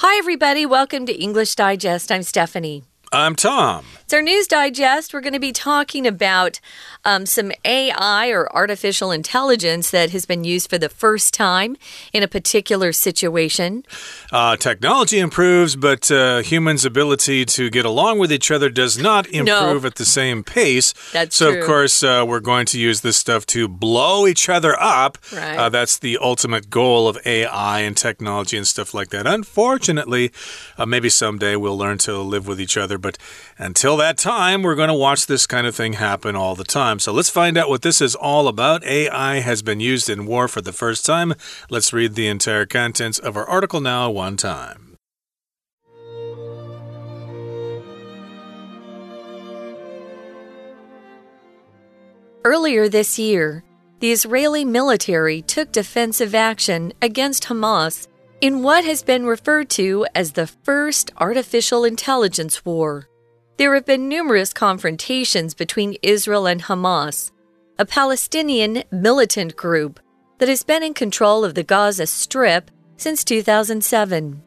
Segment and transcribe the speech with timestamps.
[0.00, 0.66] Hi, everybody.
[0.66, 2.12] Welcome to English Digest.
[2.12, 2.84] I'm Stephanie.
[3.12, 3.82] I'm Tom.
[4.06, 5.12] It's our news digest.
[5.12, 6.60] We're going to be talking about
[7.04, 11.76] um, some AI or artificial intelligence that has been used for the first time
[12.12, 13.82] in a particular situation.
[14.30, 19.26] Uh, technology improves, but uh, humans' ability to get along with each other does not
[19.26, 19.86] improve No.
[19.88, 20.94] at the same pace.
[21.12, 21.60] That's so, true.
[21.62, 25.18] of course, uh, we're going to use this stuff to blow each other up.
[25.32, 25.58] Right.
[25.58, 29.26] Uh, that's the ultimate goal of AI and technology and stuff like that.
[29.26, 30.30] Unfortunately,
[30.78, 33.18] uh, maybe someday we'll learn to live with each other, but
[33.58, 36.98] until that time, we're going to watch this kind of thing happen all the time.
[36.98, 38.84] So let's find out what this is all about.
[38.84, 41.34] AI has been used in war for the first time.
[41.70, 44.98] Let's read the entire contents of our article now, one time.
[52.44, 53.64] Earlier this year,
[53.98, 58.06] the Israeli military took defensive action against Hamas
[58.40, 63.08] in what has been referred to as the first artificial intelligence war.
[63.58, 67.30] There have been numerous confrontations between Israel and Hamas,
[67.78, 69.98] a Palestinian militant group
[70.38, 74.42] that has been in control of the Gaza Strip since 2007.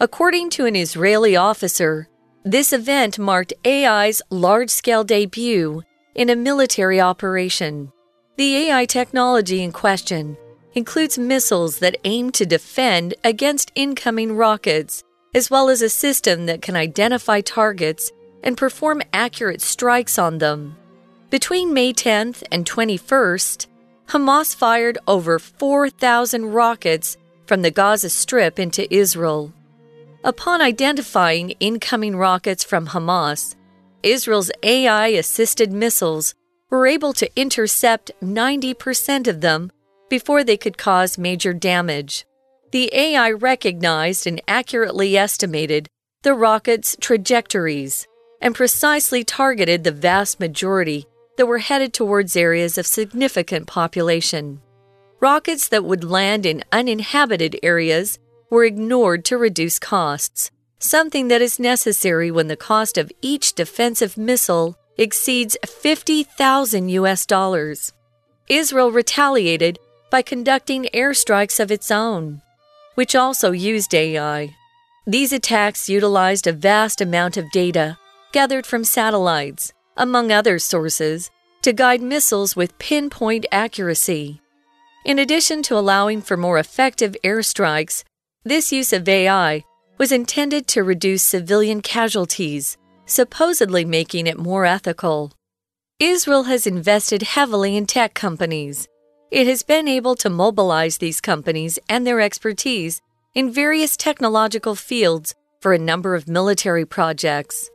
[0.00, 2.08] According to an Israeli officer,
[2.44, 5.82] this event marked AI's large scale debut
[6.16, 7.92] in a military operation.
[8.38, 10.36] The AI technology in question
[10.74, 16.62] includes missiles that aim to defend against incoming rockets, as well as a system that
[16.62, 18.10] can identify targets
[18.42, 20.76] and perform accurate strikes on them.
[21.30, 23.66] Between May 10th and 21st,
[24.08, 29.52] Hamas fired over 4,000 rockets from the Gaza Strip into Israel.
[30.24, 33.54] Upon identifying incoming rockets from Hamas,
[34.02, 36.34] Israel's AI assisted missiles
[36.70, 39.70] were able to intercept 90% of them
[40.08, 42.24] before they could cause major damage.
[42.72, 45.88] The AI recognized and accurately estimated
[46.22, 48.06] the rockets' trajectories
[48.40, 54.60] and precisely targeted the vast majority that were headed towards areas of significant population.
[55.20, 58.18] Rockets that would land in uninhabited areas
[58.50, 64.16] were ignored to reduce costs, something that is necessary when the cost of each defensive
[64.16, 67.92] missile exceeds 50,000 US dollars.
[68.48, 69.78] Israel retaliated
[70.10, 72.40] by conducting airstrikes of its own,
[72.94, 74.54] which also used AI.
[75.06, 77.98] These attacks utilized a vast amount of data
[78.32, 81.30] gathered from satellites, among other sources,
[81.62, 84.40] to guide missiles with pinpoint accuracy.
[85.04, 88.04] In addition to allowing for more effective airstrikes,
[88.44, 89.64] this use of AI
[89.98, 95.32] was intended to reduce civilian casualties, supposedly making it more ethical.
[95.98, 98.86] Israel has invested heavily in tech companies.
[99.30, 103.00] It has been able to mobilize these companies and their expertise
[103.34, 107.68] in various technological fields for a number of military projects.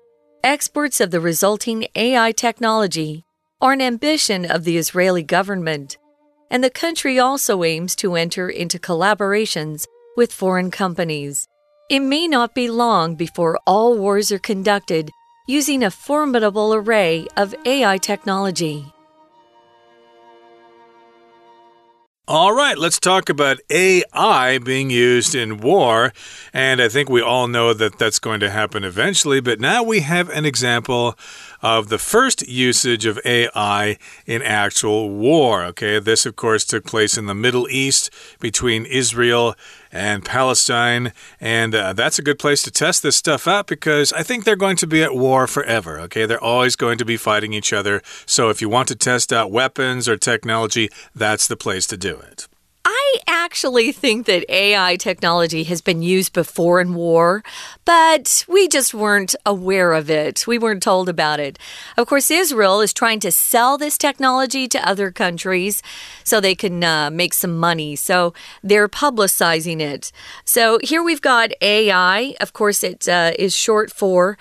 [0.45, 3.23] Exports of the resulting AI technology
[3.61, 5.97] are an ambition of the Israeli government,
[6.51, 9.85] and the country also aims to enter into collaborations
[10.17, 11.47] with foreign companies.
[11.89, 15.09] It may not be long before all wars are conducted
[15.47, 18.83] using a formidable array of AI technology.
[22.25, 26.13] All right, let's talk about AI being used in war.
[26.53, 29.41] And I think we all know that that's going to happen eventually.
[29.41, 31.17] But now we have an example
[31.61, 35.66] of the first usage of AI in actual war.
[35.66, 38.09] Okay, this, of course, took place in the Middle East
[38.40, 39.55] between Israel
[39.93, 41.13] and Palestine.
[41.39, 44.55] And uh, that's a good place to test this stuff out because I think they're
[44.57, 45.99] going to be at war forever.
[46.01, 48.01] Okay, they're always going to be fighting each other.
[48.25, 52.17] So if you want to test out weapons or technology, that's the place to do
[52.17, 52.47] it.
[53.28, 57.44] Actually think that AI technology has been used before in war,
[57.85, 60.47] but we just weren't aware of it.
[60.47, 61.59] We weren't told about it.
[61.97, 65.81] Of course, Israel is trying to sell this technology to other countries
[66.23, 67.96] so they can uh, make some money.
[67.96, 70.12] So they're publicizing it.
[70.46, 72.35] So here we've got AI.
[72.40, 74.37] Of course, it uh, is short for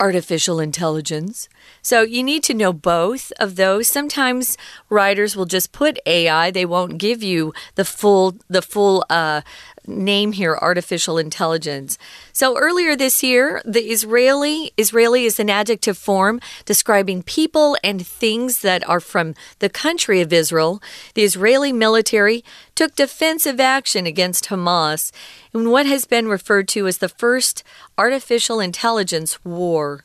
[0.00, 1.48] artificial intelligence.
[1.82, 3.86] So you need to know both of those.
[3.86, 4.56] Sometimes
[4.88, 9.42] writers will just put AI; they won't give you the full the full uh,
[9.86, 11.98] name here, artificial intelligence.
[12.32, 18.60] So earlier this year, the Israeli Israeli is an adjective form describing people and things
[18.62, 20.82] that are from the country of Israel.
[21.14, 22.44] The Israeli military
[22.74, 25.12] took defensive action against Hamas
[25.52, 27.62] in what has been referred to as the first
[27.98, 30.04] artificial intelligence war.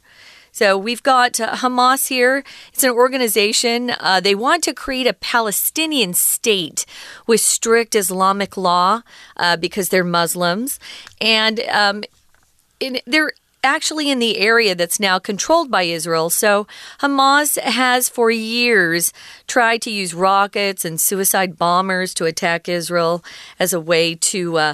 [0.56, 2.42] So we've got uh, Hamas here.
[2.72, 3.92] It's an organization.
[4.00, 6.86] Uh, they want to create a Palestinian state
[7.28, 9.02] with strict Islamic law
[9.36, 10.80] uh, because they're Muslims.
[11.20, 12.06] And um,
[12.80, 13.34] in, they're
[13.66, 16.30] actually in the area that's now controlled by Israel.
[16.30, 16.68] So
[17.02, 19.12] Hamas has for years
[19.48, 23.26] tried to use rockets and suicide bombers to attack Israel
[23.60, 24.58] as a way to.
[24.58, 24.74] Uh,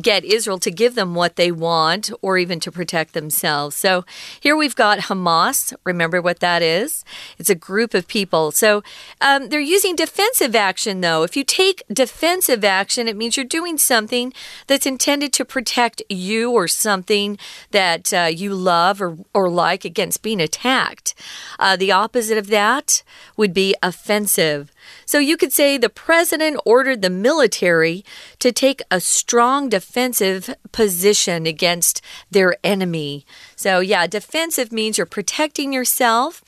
[0.00, 3.76] get Israel to give them what they want or even to protect themselves.
[3.76, 4.04] So
[4.40, 5.74] here we've got Hamas.
[5.84, 7.04] Remember what that is?
[7.38, 8.50] It's a group of people.
[8.52, 8.82] So
[9.20, 11.22] um, they're using defensive action, though.
[11.22, 14.32] If you take defensive action, it means you're doing something
[14.66, 17.38] that's intended to protect you or something
[17.70, 21.14] that uh, you love or, or like against being attacked.
[21.58, 23.02] Uh, the opposite of that
[23.36, 24.71] would be offensive.
[25.06, 28.04] So you could say the president ordered the military
[28.38, 32.00] to take a strong defensive position against
[32.30, 33.24] their enemy.
[33.56, 36.42] So, yeah, defensive means you're protecting yourself.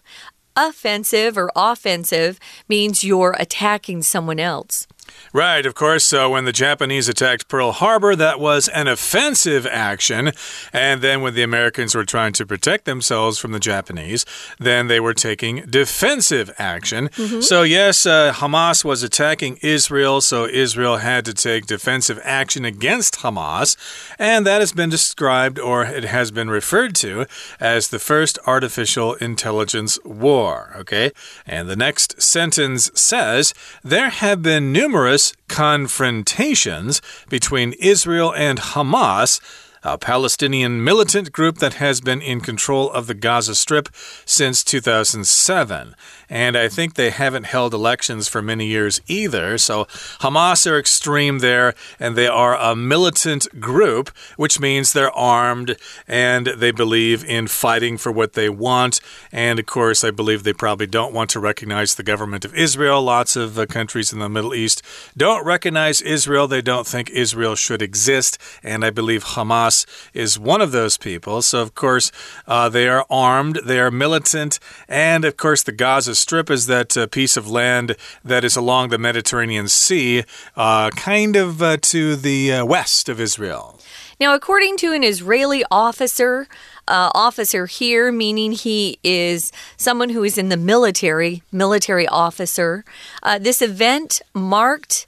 [0.57, 2.39] Offensive or offensive
[2.69, 4.87] means you're attacking someone else.
[5.35, 6.05] Right, of course.
[6.05, 10.31] So when the Japanese attacked Pearl Harbor, that was an offensive action.
[10.73, 14.25] And then when the Americans were trying to protect themselves from the Japanese,
[14.61, 17.11] then they were taking defensive action.
[17.17, 17.43] Mm -hmm.
[17.43, 23.17] So, yes, uh, Hamas was attacking Israel, so Israel had to take defensive action against
[23.23, 23.77] Hamas.
[24.19, 27.27] And that has been described, or it has been referred to,
[27.61, 30.77] as the first artificial intelligence war.
[30.81, 31.11] Okay?
[31.47, 39.41] And the next sentence says there have been numerous numerous confrontations between Israel and Hamas
[39.85, 43.89] a Palestinian militant group that has been in control of the Gaza Strip
[44.25, 45.95] since 2007
[46.29, 49.59] and I think they haven't held elections for many years either.
[49.59, 49.85] So
[50.21, 55.77] Hamas are extreme there, and they are a militant group, which means they're armed
[56.09, 59.01] and they believe in fighting for what they want.
[59.33, 63.03] And of course, I believe they probably don't want to recognize the government of Israel.
[63.03, 64.83] Lots of uh, countries in the Middle East
[65.17, 68.39] don't recognize Israel, they don't think Israel should exist.
[68.63, 69.74] And I believe Hamas
[70.13, 71.43] is one of those people.
[71.43, 72.11] So, of course,
[72.47, 76.97] uh, they are armed, they are militant, and of course, the Gaza Strip is that
[76.97, 80.25] uh, piece of land that is along the Mediterranean Sea,
[80.57, 83.81] uh, kind of uh, to the uh, west of Israel.
[84.21, 86.47] Now, according to an Israeli officer,
[86.87, 92.85] uh, officer here, meaning he is someone who is in the military, military officer.
[93.23, 95.07] Uh, this event marked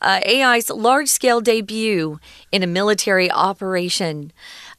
[0.00, 2.20] uh, AI's large scale debut
[2.52, 4.32] in a military operation.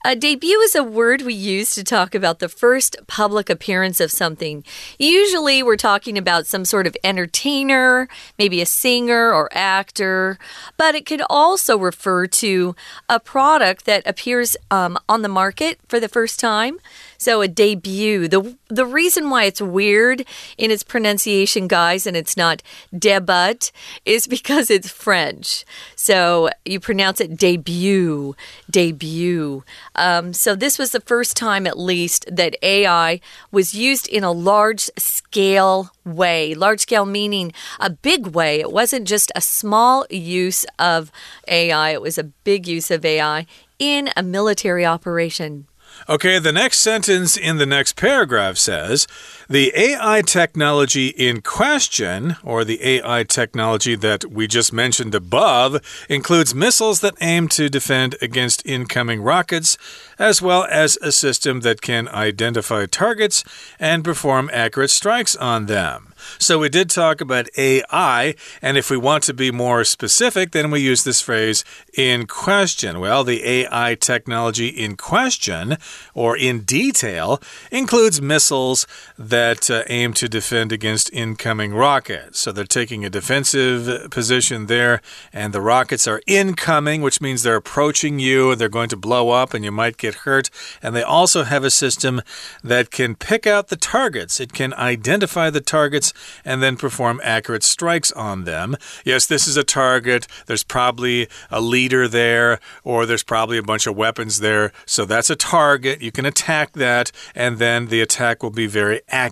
[0.05, 4.13] A debut is a word we use to talk about the first public appearance of
[4.13, 4.63] something.
[4.97, 8.07] Usually, we're talking about some sort of entertainer,
[8.37, 10.39] maybe a singer or actor,
[10.77, 12.77] but it could also refer to
[13.09, 16.79] a product that appears um, on the market for the first time.
[17.17, 18.29] So a debut.
[18.29, 20.23] The the reason why it's weird
[20.57, 22.63] in its pronunciation, guys, and it's not
[22.97, 23.71] debut,
[24.05, 25.65] is because it's French.
[25.97, 28.37] So you pronounce it debut,
[28.71, 29.65] debut.
[29.95, 33.19] Um, so this was the first time, at least, that AI
[33.51, 36.53] was used in a large scale way.
[36.53, 38.59] Large scale meaning a big way.
[38.59, 41.12] It wasn't just a small use of
[41.47, 43.45] AI, it was a big use of AI
[43.77, 45.68] in a military operation.
[46.07, 49.07] Okay, the next sentence in the next paragraph says
[49.49, 56.53] the AI technology in question, or the AI technology that we just mentioned above, includes
[56.53, 59.75] missiles that aim to defend against incoming rockets,
[60.19, 63.44] as well as a system that can identify targets
[63.79, 66.13] and perform accurate strikes on them.
[66.37, 70.69] So we did talk about AI, and if we want to be more specific, then
[70.69, 71.63] we use this phrase
[71.97, 72.99] in question.
[72.99, 75.77] Well, the AI technology in question,
[76.13, 77.41] or in detail,
[77.71, 78.85] includes missiles
[79.18, 79.38] that
[79.69, 82.39] uh, aim to defend against incoming rockets.
[82.39, 87.55] So they're taking a defensive position there, and the rockets are incoming, which means they're
[87.55, 90.49] approaching you, and they're going to blow up, and you might get hurt.
[90.81, 92.21] And they also have a system
[92.63, 97.63] that can pick out the targets, it can identify the targets and then perform accurate
[97.63, 98.75] strikes on them.
[99.05, 100.27] Yes, this is a target.
[100.47, 104.71] There's probably a leader there, or there's probably a bunch of weapons there.
[104.85, 106.01] So that's a target.
[106.01, 109.29] You can attack that, and then the attack will be very accurate.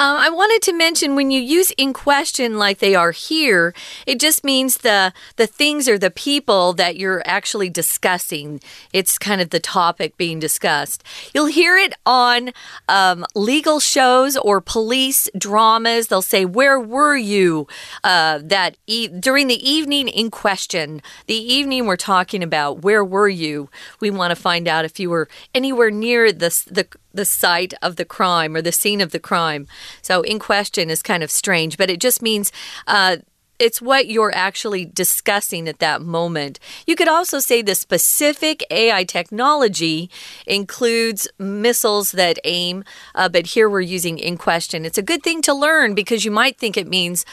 [0.00, 3.74] Um, I wanted to mention when you use in question like they are here,
[4.06, 8.60] it just means the the things or the people that you're actually discussing.
[8.92, 11.02] It's kind of the topic being discussed.
[11.34, 12.52] You'll hear it on
[12.88, 16.06] um, legal shows or police dramas.
[16.06, 17.66] They'll say, "Where were you
[18.04, 22.82] uh, that e during the evening in question?" The evening we're talking about.
[22.82, 23.68] Where were you?
[23.98, 26.86] We want to find out if you were anywhere near the the
[27.18, 29.66] the site of the crime or the scene of the crime.
[30.02, 32.52] So, in question is kind of strange, but it just means
[32.86, 33.16] uh,
[33.58, 36.60] it's what you're actually discussing at that moment.
[36.86, 40.10] You could also say the specific AI technology
[40.46, 42.84] includes missiles that aim,
[43.16, 44.84] uh, but here we're using in question.
[44.84, 47.24] It's a good thing to learn because you might think it means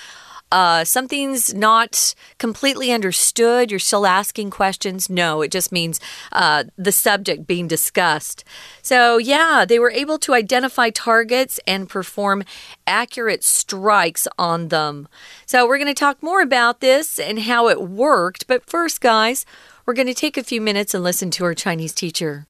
[0.55, 5.09] uh, something's not completely understood, you're still asking questions.
[5.09, 5.99] No, it just means
[6.31, 8.45] uh, the subject being discussed.
[8.81, 12.45] So, yeah, they were able to identify targets and perform
[12.87, 15.09] accurate strikes on them.
[15.45, 18.47] So, we're going to talk more about this and how it worked.
[18.47, 19.45] But first, guys,
[19.85, 22.47] we're going to take a few minutes and listen to our Chinese teacher.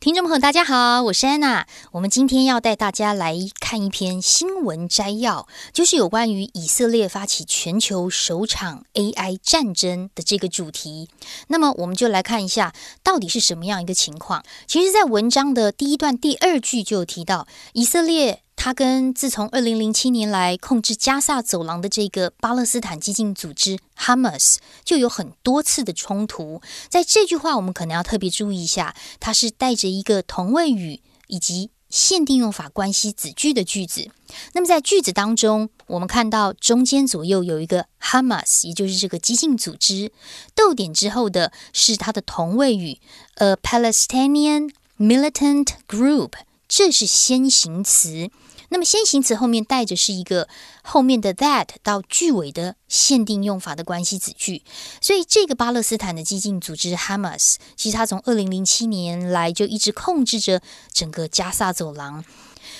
[0.00, 1.66] 听众朋友，大家好，我是安娜。
[1.92, 11.10] 我们今天要带大家来看一篇新闻摘要，就是有关于以色列发起全球首场 AI 战争的这个主题。
[11.48, 14.42] 那么，我们就来看一下到底是什么样一个情况。
[14.66, 18.42] 其实，在文章的第一段第二句就有提到，以色列。
[18.62, 26.60] 他跟自从二零零七年来控制加萨走廊的这个巴勒斯坦激进组织哈马斯就有很多次的冲突。
[26.90, 34.10] 在这句话，我们可能要特别注意一下，它是带着一个同位语以及限定用法关系子句的句子。
[34.52, 40.12] 那么在句子当中，我们看到中间左右有一个哈马斯，也就是这个激进组织。
[40.54, 42.98] 逗点之后的是它的同位语
[43.36, 46.32] ，a Palestinian militant group，
[46.68, 48.30] 这是先行词。
[48.72, 50.48] 那么先行词后面带着是一个
[50.82, 54.62] 后面的 that 到句尾的限定用法的关系子句，
[55.00, 60.62] 所以这个巴勒斯坦的激进组织 Hamas，其实它从二零零七年来就一直控制着
[60.92, 62.24] 整个加萨走廊。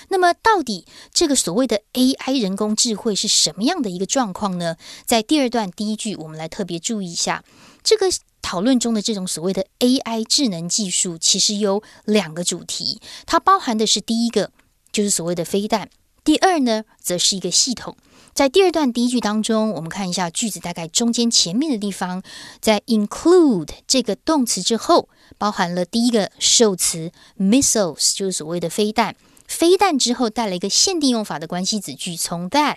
[0.09, 4.77] 那么到底这个所谓的 AI 人工智慧是什么样的一个状况呢？
[5.05, 7.45] 在第二段第一句，我们来特别注意一下
[7.83, 8.07] 这个
[8.41, 14.53] 讨论中的这种所谓的 AI 智能技术，其实有两个主题，它包含的是第一个。
[14.93, 15.89] 就是所谓的飞弹。
[16.23, 17.97] 第二呢，则是一个系统。
[18.33, 22.23] 在第二段第一句当中，我们看一下句子大概中间前面的地方，
[22.61, 29.17] 在 include 这个动词之后，包含了第一个受词 missiles，就是所谓的飞弹。
[29.49, 32.77] 飞弹之后带了一个限定用法的关系子句，从 that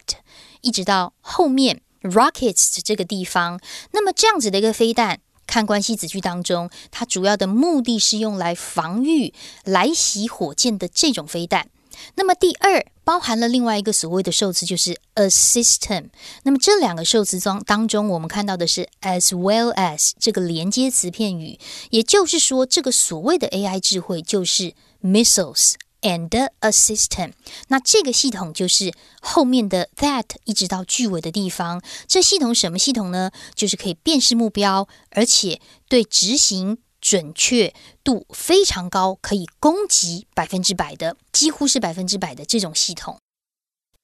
[0.61, 3.59] 一直到后面 rockets 这个地方。
[3.91, 9.33] 那么这样子的一个飞弹，看关系子句当中，它主要的目的是用来防御
[9.65, 11.67] 来袭火箭的这种飞弹。
[12.15, 16.09] 那么第二包含了另外一个所谓的受词，就是 a system。
[16.43, 27.33] 那么这两个受词中当中，我们看到的是 as well as 这个连接词片语，也就是说，这个所谓的 AI 智慧就是 missiles and a system。
[27.67, 31.81] 那这个系统就是后面的 that 一直到句尾的地方。
[32.07, 33.31] 这系统什么系统呢？
[33.53, 36.77] 就是可以辨识目标，而且对执行。
[37.03, 43.19] 准确度非常高，可以攻击百分之百的，几乎是百分之百的这种系统。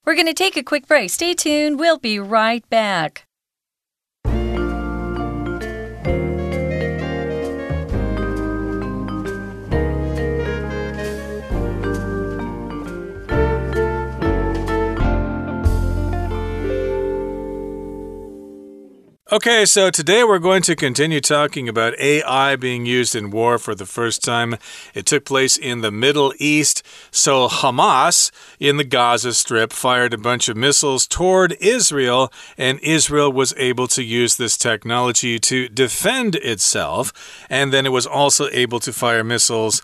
[0.04, 1.10] We're going to take a quick break.
[1.10, 1.78] Stay tuned.
[1.78, 3.29] We'll be right back.
[19.32, 23.76] Okay, so today we're going to continue talking about AI being used in war for
[23.76, 24.58] the first time.
[24.96, 26.82] It took place in the Middle East.
[27.12, 33.32] So Hamas in the Gaza Strip fired a bunch of missiles toward Israel, and Israel
[33.32, 37.46] was able to use this technology to defend itself.
[37.52, 39.84] And then it was also able to fire missiles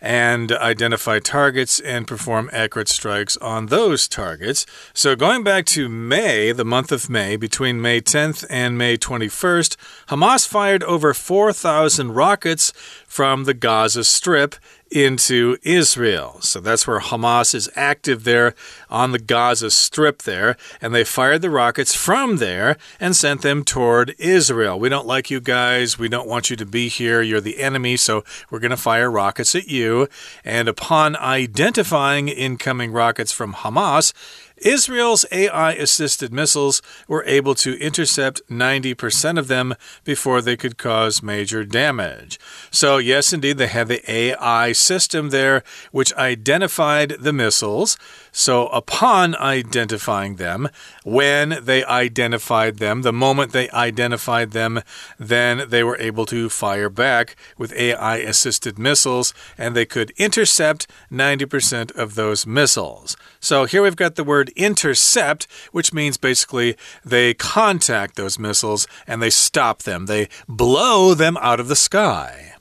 [0.00, 4.64] and identify targets and perform accurate strikes on those targets.
[4.94, 9.76] So, going back to May, the month of May, between May 10th and May 21st,
[10.08, 12.72] Hamas fired over 4,000 rockets
[13.06, 14.56] from the Gaza Strip
[14.90, 16.38] into Israel.
[16.40, 18.54] So that's where Hamas is active there
[18.88, 20.56] on the Gaza Strip there.
[20.80, 24.78] And they fired the rockets from there and sent them toward Israel.
[24.78, 25.98] We don't like you guys.
[25.98, 27.22] We don't want you to be here.
[27.22, 27.96] You're the enemy.
[27.96, 30.08] So we're going to fire rockets at you.
[30.44, 34.12] And upon identifying incoming rockets from Hamas,
[34.60, 39.74] Israel's AI assisted missiles were able to intercept 90% of them
[40.04, 42.38] before they could cause major damage.
[42.70, 45.62] So, yes, indeed, they had the AI system there
[45.92, 47.96] which identified the missiles.
[48.32, 50.68] So, upon identifying them,
[51.04, 54.82] when they identified them, the moment they identified them,
[55.18, 60.86] then they were able to fire back with AI assisted missiles and they could intercept
[61.10, 63.16] 90% of those missiles.
[63.40, 69.20] So, here we've got the word intercept, which means basically they contact those missiles and
[69.20, 72.54] they stop them, they blow them out of the sky.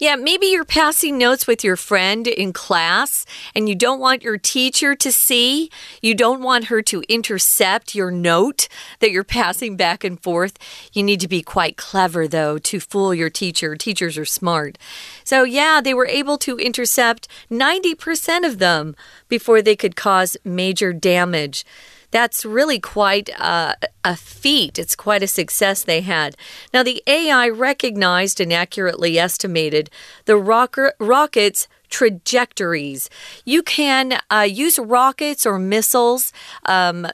[0.00, 4.38] Yeah, maybe you're passing notes with your friend in class and you don't want your
[4.38, 5.70] teacher to see.
[6.00, 8.66] You don't want her to intercept your note
[9.00, 10.56] that you're passing back and forth.
[10.94, 13.76] You need to be quite clever, though, to fool your teacher.
[13.76, 14.78] Teachers are smart.
[15.22, 18.96] So, yeah, they were able to intercept 90% of them
[19.28, 21.62] before they could cause major damage
[22.10, 24.78] that's really quite a, a feat.
[24.78, 26.36] It's quite a success they had.
[26.72, 29.90] Now, the AI recognized and accurately estimated
[30.24, 33.10] the rocker, rocket's trajectories.
[33.44, 36.32] You can uh, use rockets or missiles.
[36.64, 37.06] Um,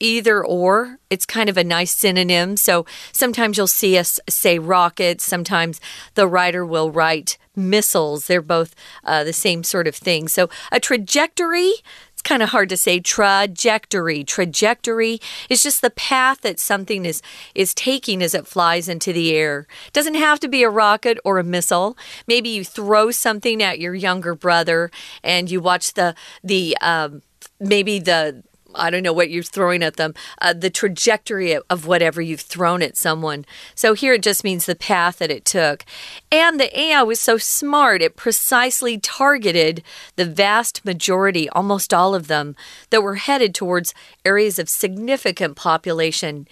[0.00, 0.98] either or.
[1.10, 2.56] It's kind of a nice synonym.
[2.56, 5.80] So sometimes you'll see us say rockets, sometimes
[6.14, 8.26] the writer will write missiles.
[8.26, 10.28] They're both uh, the same sort of thing.
[10.28, 11.72] So a trajectory,
[12.18, 14.24] it's kind of hard to say trajectory.
[14.24, 17.22] Trajectory is just the path that something is
[17.54, 19.68] is taking as it flies into the air.
[19.86, 21.96] It doesn't have to be a rocket or a missile.
[22.26, 24.90] Maybe you throw something at your younger brother
[25.22, 27.22] and you watch the the um,
[27.60, 28.42] maybe the
[28.74, 32.82] I don't know what you're throwing at them, uh, the trajectory of whatever you've thrown
[32.82, 33.44] at someone.
[33.74, 35.84] So here it just means the path that it took.
[36.30, 39.82] And the AI was so smart, it precisely targeted
[40.16, 42.56] the vast majority, almost all of them,
[42.90, 43.94] that were headed towards
[44.24, 46.46] areas of significant population.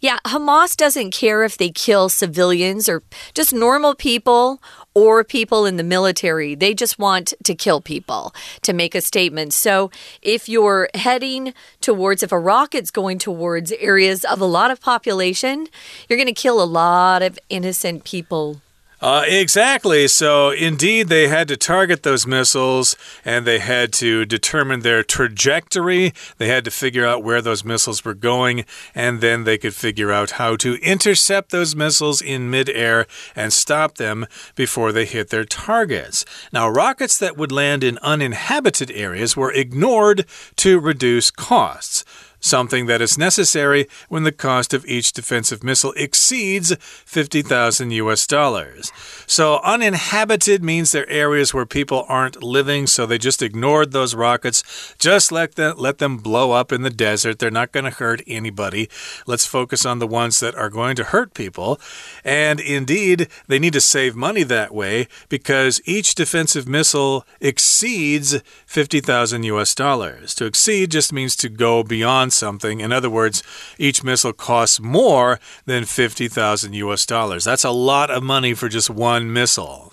[0.00, 3.02] Yeah, Hamas doesn't care if they kill civilians or
[3.34, 4.60] just normal people
[4.94, 6.54] or people in the military.
[6.54, 9.52] They just want to kill people to make a statement.
[9.52, 14.80] So if you're heading towards, if a rocket's going towards areas of a lot of
[14.80, 15.68] population,
[16.08, 18.60] you're going to kill a lot of innocent people.
[19.02, 20.06] Uh, exactly.
[20.06, 22.94] So, indeed, they had to target those missiles
[23.24, 26.12] and they had to determine their trajectory.
[26.38, 30.12] They had to figure out where those missiles were going, and then they could figure
[30.12, 35.44] out how to intercept those missiles in midair and stop them before they hit their
[35.44, 36.24] targets.
[36.52, 40.26] Now, rockets that would land in uninhabited areas were ignored
[40.58, 42.04] to reduce costs
[42.42, 48.92] something that is necessary when the cost of each defensive missile exceeds 50,000 US dollars.
[49.26, 54.94] So, uninhabited means they're areas where people aren't living, so they just ignored those rockets.
[54.98, 57.38] Just let them, let them blow up in the desert.
[57.38, 58.90] They're not going to hurt anybody.
[59.26, 61.80] Let's focus on the ones that are going to hurt people.
[62.24, 69.44] And indeed, they need to save money that way because each defensive missile exceeds 50,000
[69.44, 70.34] US dollars.
[70.34, 72.80] To exceed just means to go beyond something.
[72.80, 73.42] In other words,
[73.78, 77.44] each missile costs more than 50,000 US dollars.
[77.44, 79.92] That's a lot of money for just one missile.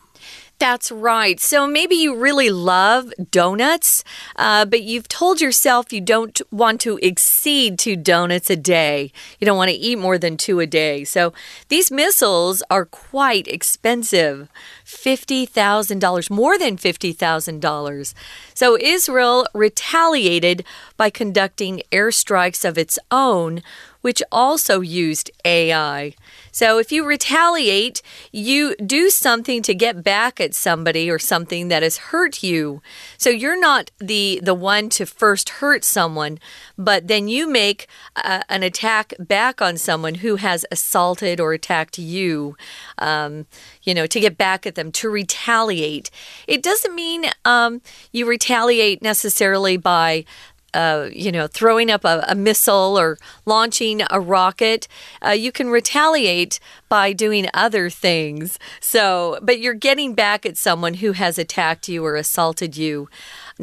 [0.60, 1.40] That's right.
[1.40, 4.04] So maybe you really love donuts,
[4.36, 9.14] uh, but you've told yourself you don't want to exceed two donuts a day.
[9.40, 11.06] You don't want to eat more than two a day.
[11.06, 11.32] So
[11.70, 14.50] these missiles are quite expensive
[14.86, 18.14] $50,000, more than $50,000.
[18.54, 20.66] So Israel retaliated
[20.98, 23.62] by conducting airstrikes of its own
[24.02, 26.14] which also used AI.
[26.60, 28.02] So if you retaliate,
[28.34, 32.82] you do something to get back at somebody or something that has hurt you.
[33.18, 36.38] So you're not the the one to first hurt someone,
[36.78, 41.98] but then you make uh, an attack back on someone who has assaulted or attacked
[41.98, 42.58] you.
[42.98, 43.46] Um,
[43.84, 46.12] you know, to get back at them, to retaliate.
[46.46, 50.26] It doesn't mean um, you retaliate necessarily by
[50.74, 54.88] uh, you know, throwing up a, a, missile or launching a rocket,
[55.26, 58.60] uh, you can retaliate by doing other things.
[58.80, 63.10] So, but you're getting back at someone who has attacked you or assaulted you.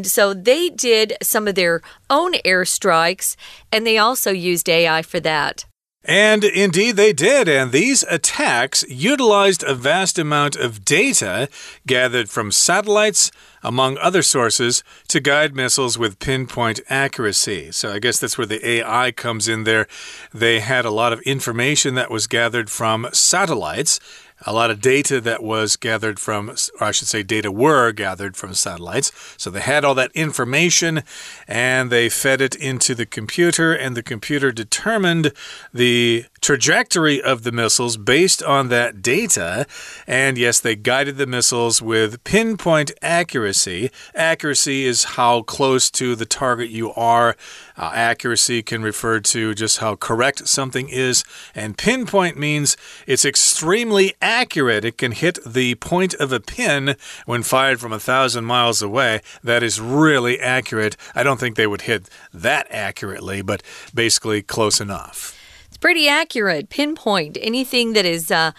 [0.02, 3.36] So they did some of their own airstrikes,
[3.72, 5.64] and they also used AI for that.
[6.06, 7.48] And indeed, they did.
[7.48, 11.48] And these attacks utilized a vast amount of data
[11.84, 13.32] gathered from satellites,
[13.66, 17.72] among other sources, to guide missiles with pinpoint accuracy.
[17.72, 19.88] So I guess that's where the AI comes in there.
[20.32, 23.98] They had a lot of information that was gathered from satellites
[24.44, 28.36] a lot of data that was gathered from, or I should say, data were gathered
[28.36, 29.12] from satellites.
[29.36, 31.02] So they had all that information
[31.48, 35.32] and they fed it into the computer, and the computer determined
[35.72, 39.66] the trajectory of the missiles based on that data.
[40.06, 43.90] And yes, they guided the missiles with pinpoint accuracy.
[44.14, 47.36] Accuracy is how close to the target you are.
[47.76, 51.24] Uh, accuracy can refer to just how correct something is.
[51.54, 54.84] And pinpoint means it's extremely accurate.
[54.84, 59.20] It can hit the point of a pin when fired from a thousand miles away.
[59.42, 60.96] That is really accurate.
[61.14, 63.62] I don't think they would hit that accurately, but
[63.94, 65.34] basically close enough.
[65.68, 67.36] It's pretty accurate, pinpoint.
[67.38, 68.52] Anything that is uh,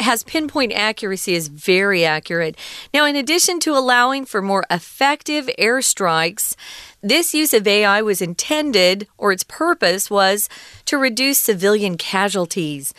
[0.00, 2.56] has pinpoint accuracy is very accurate.
[2.92, 6.54] Now, in addition to allowing for more effective airstrikes,
[7.02, 10.48] this use of AI was intended, or its purpose was
[10.86, 12.92] to reduce civilian casualties.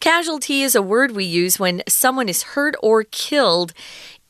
[0.00, 3.72] Casualty is a word we use when someone is hurt or killed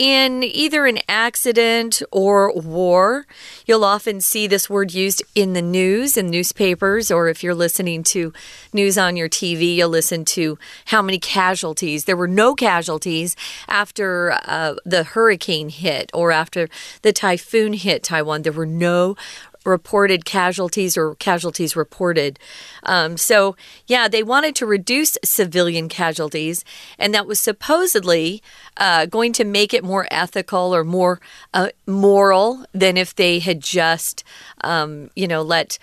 [0.02, 3.24] in either an accident or war.
[3.66, 8.02] You'll often see this word used in the news and newspapers, or if you're listening
[8.14, 8.32] to
[8.72, 12.06] news on your TV, you'll listen to how many casualties.
[12.06, 13.36] There were no casualties
[13.68, 16.68] after uh, the hurricane hit or after
[17.02, 18.42] the typhoon hit Taiwan.
[18.42, 19.16] There were no
[19.64, 22.38] reported casualties or casualties reported.
[22.84, 26.64] Um, so, yeah, they wanted to reduce civilian casualties,
[26.98, 28.42] and that was supposedly
[28.76, 31.20] uh, going to make it more ethical or more
[31.54, 34.24] uh, moral than if they had just,
[34.62, 35.78] um, you know, let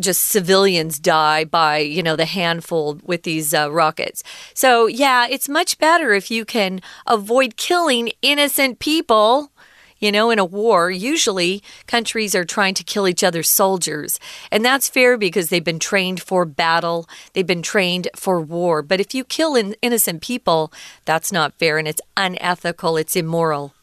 [0.00, 4.22] just civilians die by you know the handful with these uh, rockets
[4.54, 9.50] so yeah it's much better if you can avoid killing innocent people
[9.98, 14.18] you know, in a war, usually countries are trying to kill each other's soldiers.
[14.50, 18.82] And that's fair because they've been trained for battle, they've been trained for war.
[18.82, 20.72] But if you kill in innocent people,
[21.04, 23.75] that's not fair and it's unethical, it's immoral.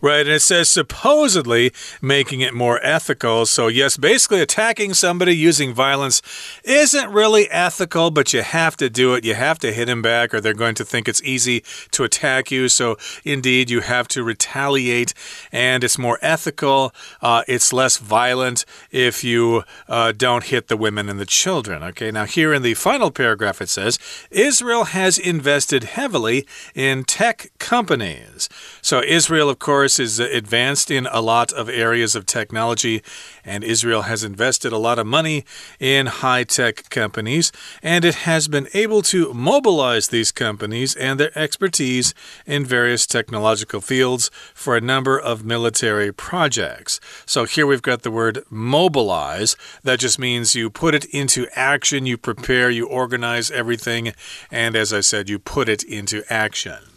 [0.00, 3.46] Right, and it says supposedly making it more ethical.
[3.46, 6.22] So, yes, basically attacking somebody using violence
[6.64, 9.24] isn't really ethical, but you have to do it.
[9.24, 12.50] You have to hit him back, or they're going to think it's easy to attack
[12.50, 12.68] you.
[12.68, 15.14] So, indeed, you have to retaliate,
[15.52, 16.92] and it's more ethical.
[17.22, 21.82] Uh, it's less violent if you uh, don't hit the women and the children.
[21.82, 23.98] Okay, now here in the final paragraph, it says
[24.30, 28.48] Israel has invested heavily in tech companies.
[28.82, 33.02] So, Israel, of course, is advanced in a lot of areas of technology,
[33.46, 35.42] and Israel has invested a lot of money
[35.80, 37.50] in high tech companies,
[37.82, 42.12] and it has been able to mobilize these companies and their expertise
[42.44, 47.00] in various technological fields for a number of military projects.
[47.24, 49.56] So here we've got the word mobilize.
[49.82, 54.12] That just means you put it into action, you prepare, you organize everything,
[54.50, 56.93] and as I said, you put it into action.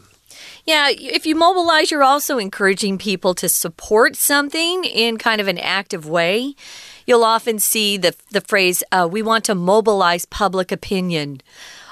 [0.67, 5.57] Yeah, if you mobilize, you're also encouraging people to support something in kind of an
[5.57, 6.55] active way.
[7.05, 11.39] You'll often see the, the phrase, uh, we want to mobilize public opinion.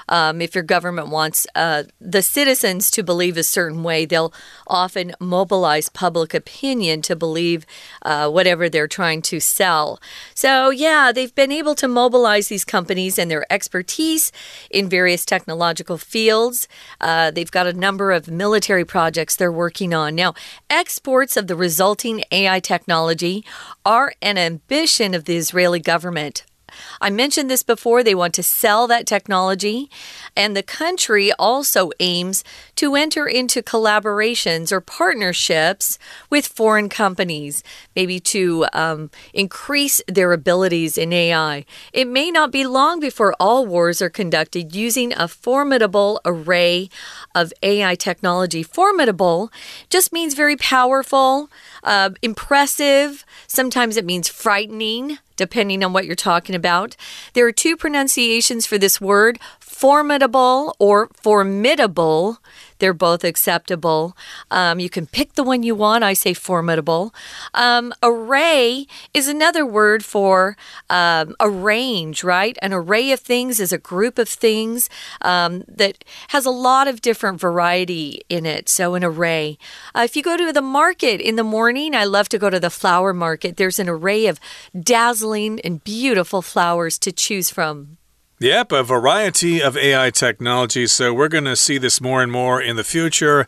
[0.08, 4.32] Um, if your government wants uh, the citizens to believe a certain way, they'll
[4.66, 7.66] often mobilize public opinion to believe
[8.02, 10.00] uh, whatever they're trying to sell.
[10.34, 14.32] So, yeah, they've been able to mobilize these companies and their expertise
[14.70, 16.68] in various technological fields.
[17.00, 20.14] Uh, they've got a number of military projects they're working on.
[20.14, 20.34] Now,
[20.70, 23.44] exports of the resulting AI technology
[23.84, 26.44] are an ambition of the Israeli government.
[27.00, 28.02] I mentioned this before.
[28.02, 29.90] They want to sell that technology.
[30.36, 32.44] And the country also aims
[32.76, 35.98] to enter into collaborations or partnerships
[36.30, 37.62] with foreign companies,
[37.94, 41.64] maybe to um, increase their abilities in AI.
[41.92, 46.90] It may not be long before all wars are conducted using a formidable array
[47.34, 48.62] of AI technology.
[48.62, 49.50] Formidable
[49.90, 51.50] just means very powerful,
[51.82, 53.24] uh, impressive.
[53.46, 56.96] Sometimes it means frightening depending on what you're talking about.
[57.34, 59.38] There are two pronunciations for this word
[59.76, 62.38] formidable or formidable.
[62.78, 64.16] They're both acceptable.
[64.50, 66.02] Um, you can pick the one you want.
[66.02, 67.14] I say formidable.
[67.52, 70.56] Um, array is another word for
[70.88, 72.56] um, arrange, right?
[72.62, 74.88] An array of things is a group of things
[75.20, 78.70] um, that has a lot of different variety in it.
[78.70, 79.58] So, an array.
[79.94, 82.60] Uh, if you go to the market in the morning, I love to go to
[82.60, 83.58] the flower market.
[83.58, 84.40] There's an array of
[84.74, 87.98] dazzling and beautiful flowers to choose from.
[88.38, 90.86] Yep, a variety of AI technology.
[90.86, 93.46] So we're going to see this more and more in the future.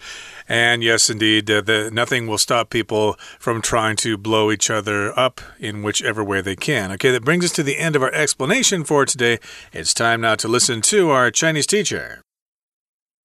[0.48, 5.16] And yes, indeed, uh, the, nothing will stop people from trying to blow each other
[5.18, 6.90] up in whichever way they can.
[6.92, 9.38] Okay, that brings us to the end of our explanation for today.
[9.74, 12.22] It's time now to listen to our Chinese teacher.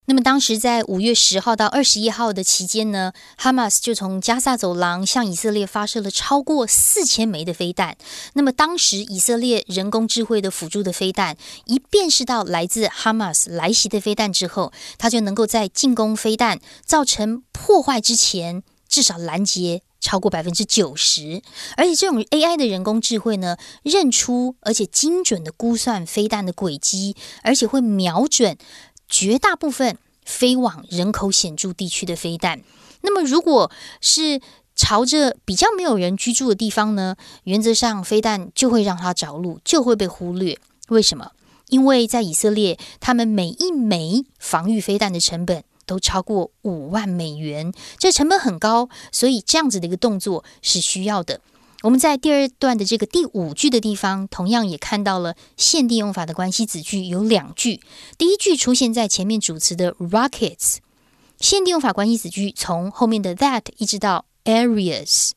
[0.05, 7.95] 那么当时在五月十号到二十一号的期间呢，哈马斯就从加萨走廊向以色列发射了超过四千枚的飞弹。
[8.33, 21.41] 那么当时以色列人工智慧的辅助的飞弹，一辨识到来自哈马斯来袭的飞弹之后，它就能够在进攻飞弹造成破坏之前，至少拦截超过百分之九十。
[21.77, 28.57] 而且这种 AI 的人工智慧呢，认出而且精准的估算飞弹的轨迹，而且会瞄准。
[29.13, 29.95] 绝大部分
[30.25, 32.63] 飞往人口显著地区的飞弹，
[33.01, 33.69] 那么如果
[34.01, 34.41] 是
[34.75, 37.15] 朝着比较没有人居住的地方呢？
[37.43, 40.57] 原则上飞弹就会让它着陆，就会被忽略。
[40.87, 41.29] 为什么？
[41.69, 51.39] 因为在以色列，他们每一枚防御飞弹的成本都超过五万美元，这成本很高，所以这样子的一个动作是需要的。
[51.83, 57.81] 我们在第二段的这个第五句的地方，同样也看到了限定用法的关系子句有两句。
[58.17, 60.77] 第一句出现在前面主词的 rockets，
[61.41, 65.31] 限定用法关系子句从后面的 that 一直到 areas。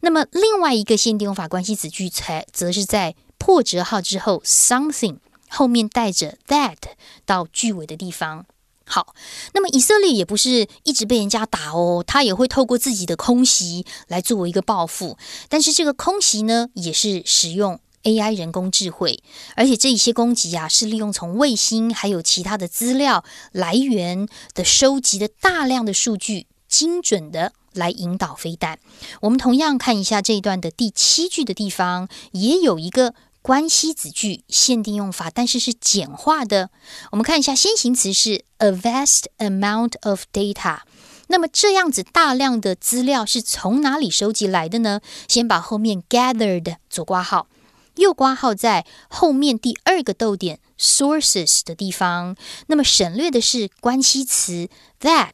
[0.00, 6.78] 那么另外一个限定用法关系子句才则是在破折号之后 something 后面带着 that
[7.24, 8.44] 到句尾的地方。
[8.84, 9.14] 好，
[9.54, 15.16] 那么以色列也不是一直被人家打哦，他也会透过自己的空袭来作为一个报复。
[15.48, 19.22] 但是这个空袭呢，也是使用 AI 人工智慧，
[19.54, 28.78] 而且这一些攻击啊，是利用从卫星还有其他的资料来源的收集的大量的数据，精准的来引导飞弹。
[29.20, 33.14] 我们同样看一下这一段的第七句的地方，也有一个。
[33.42, 36.70] 关系子句限定用法，但是是简化的。
[37.10, 40.78] 我们看一下先行词是 a vast amount of data。
[41.26, 45.00] 那么这样子大量的资料是从哪里收集来的呢？
[45.26, 47.48] 先把后面 gathered 左挂号，
[47.96, 52.36] 右挂号在后面第二个逗点 sources 的地方。
[52.68, 54.68] 那么省略的是关系词
[55.00, 55.32] that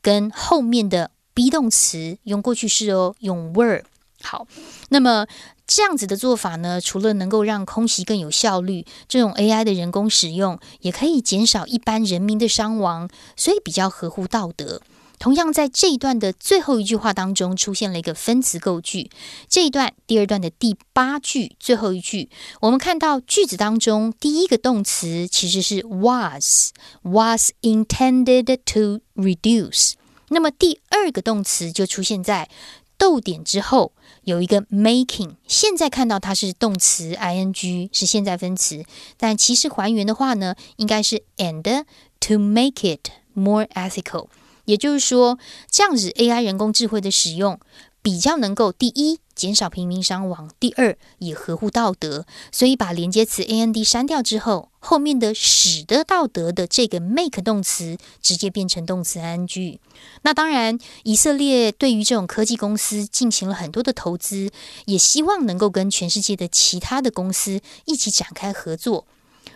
[0.00, 3.82] 跟后面的 be 动词用过去式哦，用 were。
[4.22, 4.46] 好，
[4.88, 5.26] 那么。
[5.70, 14.80] 这样子的做法呢，除了能够让空袭更有效率，这种 AI 的人工使用也可以减少一般人民的伤亡，所以比较合乎道德。
[15.18, 19.10] 同样，在这一段的最后一句话当中，出现了一个分词构句。
[19.46, 22.30] 这一段第二段的第八句最后一句，
[22.62, 29.92] 我们看到句子当中第一个动词其实是 was，was intended to reduce。
[30.30, 32.50] 那么第二个动词就出现在
[32.98, 33.92] 逗点之后。
[34.24, 38.84] 有一个 making，现在看到它是动词 ing 是现在分词，
[39.16, 41.84] 但其实还原的话呢，应该是 and
[42.20, 44.26] to make it more ethical。
[44.66, 45.38] 也就是说，
[45.70, 47.58] 这样子 AI 人工智慧的使用
[48.02, 49.18] 比较能够第一。
[49.38, 50.50] 减少平民伤亡。
[50.58, 59.78] 第二，也合乎道德，所以把连接词 a n d 删掉之后，后面的使得道德的这个 make 动词直接变成动词 ing。
[60.22, 64.50] 那当然，以色列对于这种科技公司进行了很多的投资，
[64.86, 69.06] 也希望能够跟全世界的其他的公司一起展开合作。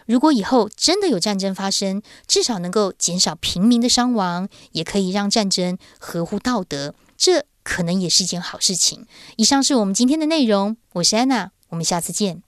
[0.06, 6.94] 如果以后真的有战争发生，至少能够减少平民的伤亡，也可以让战争合乎道德。
[7.18, 7.44] 这。
[7.63, 9.05] 可能也是一件好事情。
[9.35, 12.43] 以上是我们今天的内容，我是安娜，我们下次见。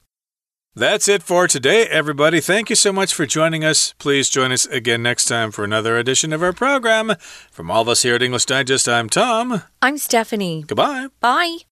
[0.75, 2.39] That's it for today, everybody.
[2.39, 3.93] Thank you so much for joining us.
[3.97, 7.17] Please join us again next time for another edition of our program.
[7.51, 9.63] From all of us here at English Digest, I'm Tom.
[9.81, 10.63] I'm Stephanie.
[10.67, 11.07] Goodbye.
[11.19, 11.65] Bye.